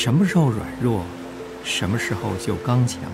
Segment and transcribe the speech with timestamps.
[0.00, 1.02] 什么时候软弱，
[1.64, 3.10] 什么时候就刚强了。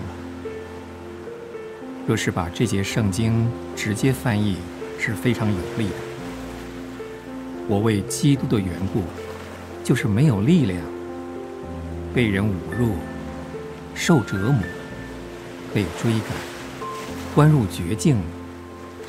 [2.05, 4.57] 若是把这节圣经直接翻译，
[4.99, 5.95] 是非常有力的。
[7.67, 9.01] 我为基督的缘故，
[9.83, 10.79] 就是没有力量，
[12.13, 12.91] 被人侮辱，
[13.95, 14.59] 受折磨，
[15.73, 16.29] 被追赶，
[17.33, 18.17] 关入绝境，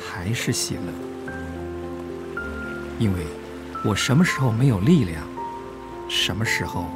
[0.01, 2.41] 还是喜乐，
[2.97, 3.19] 因为
[3.85, 5.23] 我什么时候没有力量，
[6.09, 6.87] 什么时候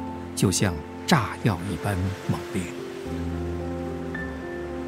[0.42, 0.74] 就像
[1.06, 1.96] 炸药一般
[2.28, 2.64] 猛烈。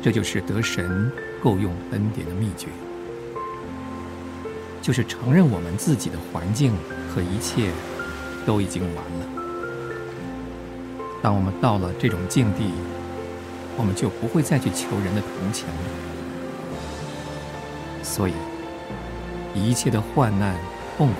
[0.03, 2.67] 这就是得神够用恩典的秘诀。
[4.83, 6.73] 就是承认我们自己的环境
[7.09, 7.71] 和一切
[8.45, 9.27] 都已经完了。
[11.23, 12.73] 当我们到了这种境地，
[13.77, 15.73] 我们就不会再去求人的同情了。
[18.03, 18.35] 所以，
[19.55, 20.57] 一切的患难、
[20.97, 21.15] 痛苦，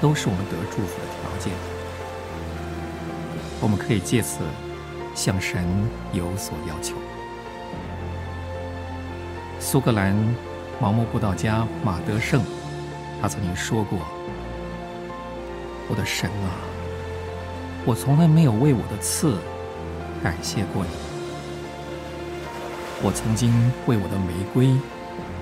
[0.00, 1.75] 都是我们得祝福的条件。
[3.60, 4.38] 我们可以借此
[5.14, 5.64] 向神
[6.12, 6.94] 有所要求。
[9.58, 10.14] 苏格兰
[10.80, 12.42] 盲目布道家马德胜。
[13.20, 13.98] 他曾经说过
[15.88, 16.52] ：“我的神啊，
[17.86, 19.38] 我从来没有为我的刺
[20.22, 20.90] 感谢过你。
[23.02, 23.50] 我曾经
[23.86, 24.78] 为我的玫瑰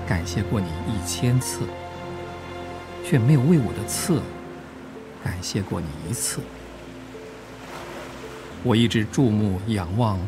[0.07, 1.61] 感谢过你一千次，
[3.03, 4.21] 却没有为我的刺
[5.21, 6.39] 感谢过你一次。
[8.65, 10.19] 我一直注目仰望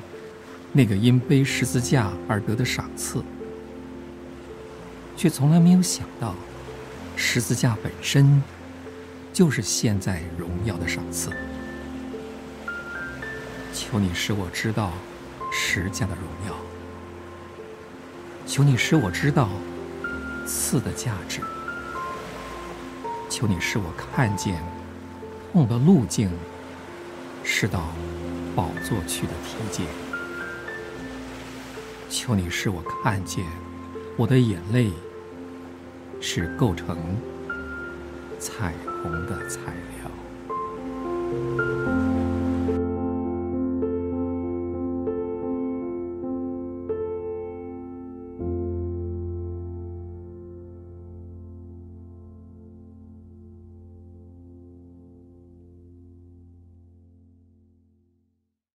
[0.71, 3.23] 那个因背十字架而得的赏赐，
[5.17, 6.35] 却从来没有想到。”
[7.19, 8.43] 十字架本身
[9.33, 11.31] 就是现在荣耀的赏赐。
[13.73, 14.93] 求你使我知道
[15.51, 16.55] 十字架的荣耀，
[18.45, 19.49] 求你使我知道
[20.45, 21.41] 刺的价值，
[23.31, 24.61] 求你使我看见
[25.51, 26.29] 痛的路径
[27.43, 27.81] 是到
[28.57, 29.83] 宝座去的梯阶，
[32.09, 33.45] 求你使我看见
[34.17, 34.91] 我的眼泪。
[36.19, 36.97] 是构成
[38.39, 38.73] 彩
[39.03, 40.26] 虹的材料。